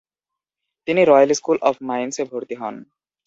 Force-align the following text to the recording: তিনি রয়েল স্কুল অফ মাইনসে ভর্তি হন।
তিনি 0.87 1.01
রয়েল 1.05 1.31
স্কুল 1.39 1.57
অফ 1.61 1.75
মাইনসে 1.89 2.23
ভর্তি 2.31 2.55
হন। 2.61 2.75